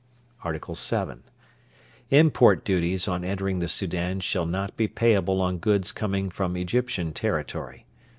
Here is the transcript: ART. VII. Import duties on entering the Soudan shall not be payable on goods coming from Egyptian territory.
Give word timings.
ART. 0.43 0.65
VII. 0.65 1.19
Import 2.09 2.65
duties 2.65 3.07
on 3.07 3.23
entering 3.23 3.59
the 3.59 3.67
Soudan 3.67 4.19
shall 4.19 4.47
not 4.47 4.75
be 4.75 4.87
payable 4.87 5.39
on 5.41 5.59
goods 5.59 5.91
coming 5.91 6.31
from 6.31 6.57
Egyptian 6.57 7.13
territory. 7.13 7.85